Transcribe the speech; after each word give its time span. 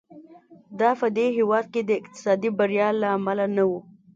دا 0.79 0.89
په 0.99 1.07
دې 1.17 1.27
هېواد 1.37 1.65
کې 1.73 1.81
د 1.83 1.89
اقتصادي 1.99 2.49
بریا 2.57 2.89
له 3.01 3.07
امله 3.17 3.45
نه 3.55 3.63
و. 3.69 3.71